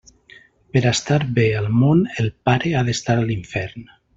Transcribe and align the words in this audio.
Per 0.77 0.81
a 0.85 0.91
estar 0.97 1.17
bé 1.35 1.45
al 1.59 1.69
món, 1.83 2.01
el 2.25 2.33
pare 2.51 2.75
ha 2.81 2.85
d'estar 2.89 3.21
a 3.21 3.29
l'infern. 3.31 3.89